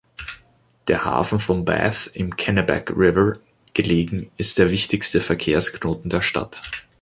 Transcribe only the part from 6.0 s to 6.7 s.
der Stadt.